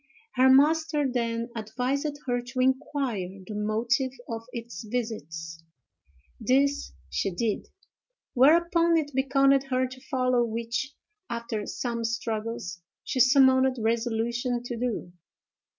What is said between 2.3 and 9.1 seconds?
to inquire the motive of its visits. This she did: whereupon,